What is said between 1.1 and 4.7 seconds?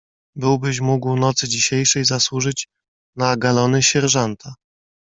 nocy dzisiejszej zasłużyć na galony sierżanta."